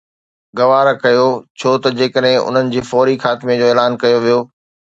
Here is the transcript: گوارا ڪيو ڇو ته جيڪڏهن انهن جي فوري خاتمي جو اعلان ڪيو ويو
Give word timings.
گوارا 0.57 0.93
ڪيو 1.03 1.27
ڇو 1.59 1.71
ته 1.83 1.89
جيڪڏهن 1.99 2.41
انهن 2.47 2.73
جي 2.73 2.81
فوري 2.89 3.15
خاتمي 3.23 3.53
جو 3.61 3.65
اعلان 3.71 3.91
ڪيو 4.01 4.17
ويو 4.25 4.39